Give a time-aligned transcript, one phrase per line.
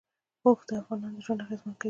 [0.45, 1.79] اوښ د افغانانو ژوند اغېزمن کوي.